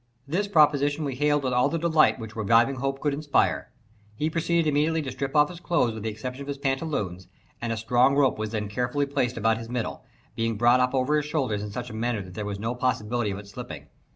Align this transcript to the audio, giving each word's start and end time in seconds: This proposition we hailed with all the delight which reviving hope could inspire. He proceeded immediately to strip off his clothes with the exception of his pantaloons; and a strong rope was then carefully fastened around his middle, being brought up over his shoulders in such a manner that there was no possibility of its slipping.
This 0.27 0.47
proposition 0.47 1.05
we 1.05 1.13
hailed 1.13 1.43
with 1.43 1.53
all 1.53 1.69
the 1.69 1.77
delight 1.77 2.17
which 2.17 2.35
reviving 2.35 2.77
hope 2.77 2.99
could 2.99 3.13
inspire. 3.13 3.69
He 4.15 4.31
proceeded 4.31 4.65
immediately 4.65 5.03
to 5.03 5.11
strip 5.11 5.35
off 5.35 5.49
his 5.49 5.59
clothes 5.59 5.93
with 5.93 6.01
the 6.01 6.09
exception 6.09 6.41
of 6.41 6.47
his 6.47 6.57
pantaloons; 6.57 7.27
and 7.61 7.71
a 7.71 7.77
strong 7.77 8.15
rope 8.15 8.39
was 8.39 8.49
then 8.49 8.67
carefully 8.67 9.05
fastened 9.05 9.45
around 9.45 9.57
his 9.59 9.69
middle, 9.69 10.03
being 10.35 10.55
brought 10.57 10.79
up 10.79 10.95
over 10.95 11.17
his 11.17 11.25
shoulders 11.27 11.61
in 11.61 11.69
such 11.69 11.91
a 11.91 11.93
manner 11.93 12.23
that 12.23 12.33
there 12.33 12.45
was 12.45 12.57
no 12.57 12.73
possibility 12.73 13.29
of 13.29 13.37
its 13.37 13.51
slipping. 13.51 13.89